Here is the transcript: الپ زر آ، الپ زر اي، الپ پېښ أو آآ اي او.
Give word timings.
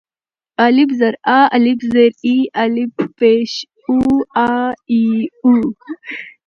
الپ 0.65 0.89
زر 0.99 1.13
آ، 1.37 1.39
الپ 1.55 1.79
زر 1.93 2.11
اي، 2.25 2.35
الپ 2.63 2.93
پېښ 3.19 3.51
أو 3.89 3.99
آآ 4.45 4.53
اي 4.91 5.01
او. 5.43 5.55